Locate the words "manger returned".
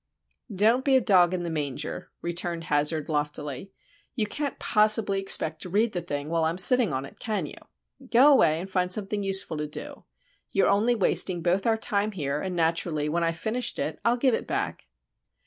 1.51-2.63